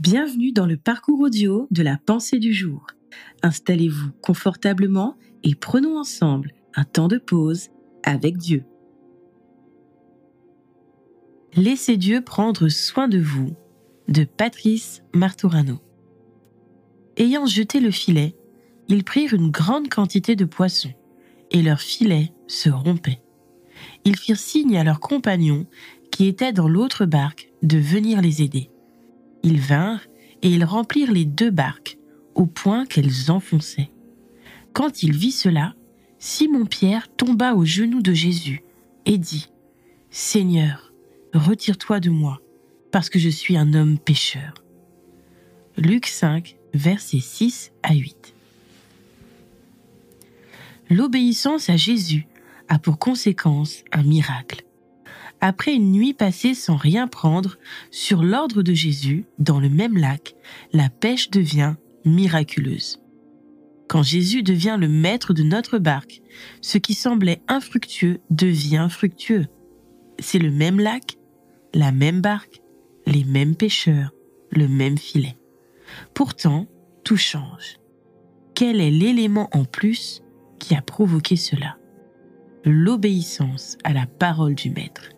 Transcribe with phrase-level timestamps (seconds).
[0.00, 2.84] Bienvenue dans le parcours audio de la pensée du jour.
[3.44, 7.68] Installez-vous confortablement et prenons ensemble un temps de pause
[8.02, 8.64] avec Dieu.
[11.54, 13.54] Laissez Dieu prendre soin de vous
[14.08, 15.78] de Patrice Martorano.
[17.16, 18.34] Ayant jeté le filet,
[18.88, 20.92] ils prirent une grande quantité de poissons,
[21.52, 23.22] et leur filet se rompait.
[24.04, 25.66] Ils firent signe à leurs compagnons
[26.10, 28.70] qui étaient dans l'autre barque de venir les aider.
[29.44, 30.06] Ils vinrent
[30.42, 31.98] et ils remplirent les deux barques
[32.34, 33.90] au point qu'elles enfonçaient.
[34.72, 35.74] Quand il vit cela,
[36.18, 38.64] Simon-Pierre tomba aux genoux de Jésus
[39.04, 39.50] et dit,
[40.10, 40.92] Seigneur,
[41.34, 42.40] retire-toi de moi,
[42.90, 44.54] parce que je suis un homme pécheur.
[45.76, 48.34] Luc 5, versets 6 à 8.
[50.88, 52.26] L'obéissance à Jésus
[52.68, 54.63] a pour conséquence un miracle.
[55.46, 57.58] Après une nuit passée sans rien prendre,
[57.90, 60.36] sur l'ordre de Jésus, dans le même lac,
[60.72, 61.74] la pêche devient
[62.06, 62.98] miraculeuse.
[63.86, 66.22] Quand Jésus devient le maître de notre barque,
[66.62, 69.46] ce qui semblait infructueux devient fructueux.
[70.18, 71.18] C'est le même lac,
[71.74, 72.62] la même barque,
[73.04, 74.14] les mêmes pêcheurs,
[74.50, 75.36] le même filet.
[76.14, 76.68] Pourtant,
[77.04, 77.76] tout change.
[78.54, 80.22] Quel est l'élément en plus
[80.58, 81.76] qui a provoqué cela?
[82.64, 85.10] L'obéissance à la parole du Maître.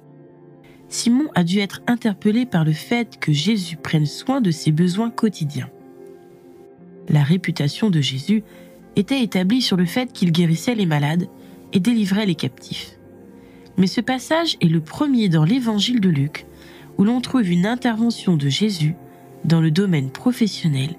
[0.88, 5.10] Simon a dû être interpellé par le fait que Jésus prenne soin de ses besoins
[5.10, 5.68] quotidiens.
[7.08, 8.42] La réputation de Jésus
[8.94, 11.28] était établie sur le fait qu'il guérissait les malades
[11.72, 12.98] et délivrait les captifs.
[13.76, 16.46] Mais ce passage est le premier dans l'évangile de Luc
[16.98, 18.94] où l'on trouve une intervention de Jésus
[19.44, 20.90] dans le domaine professionnel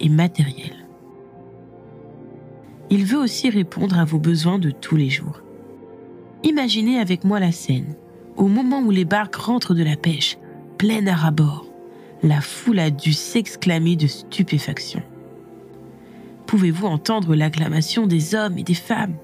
[0.00, 0.72] et matériel.
[2.90, 5.40] Il veut aussi répondre à vos besoins de tous les jours.
[6.42, 7.94] Imaginez avec moi la scène,
[8.36, 10.38] au moment où les barques rentrent de la pêche,
[10.78, 11.66] pleines à rabord,
[12.22, 15.02] la foule a dû s'exclamer de stupéfaction.
[16.46, 19.16] Pouvez-vous entendre l'acclamation des hommes et des femmes?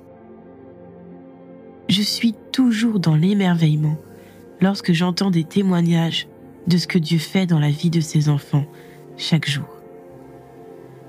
[1.88, 3.96] Je suis toujours dans l'émerveillement
[4.60, 6.28] lorsque j'entends des témoignages
[6.66, 8.66] de ce que Dieu fait dans la vie de ses enfants
[9.16, 9.68] chaque jour.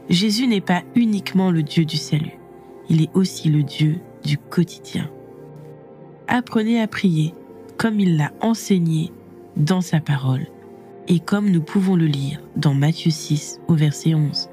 [0.10, 2.38] Jésus n'est pas uniquement le Dieu du salut,
[2.90, 5.10] il est aussi le Dieu du quotidien.
[6.28, 7.34] Apprenez à prier
[7.82, 9.12] comme il l'a enseigné
[9.58, 10.46] dans sa parole
[11.08, 14.50] et comme nous pouvons le lire dans Matthieu 6 au verset 11.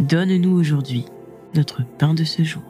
[0.00, 1.04] Donne-nous aujourd'hui
[1.54, 2.62] notre pain de ce jour.